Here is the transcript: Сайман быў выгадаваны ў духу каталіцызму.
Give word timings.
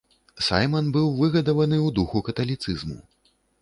Сайман 0.45 0.89
быў 0.95 1.07
выгадаваны 1.21 1.77
ў 1.87 1.99
духу 2.01 2.27
каталіцызму. 2.31 3.03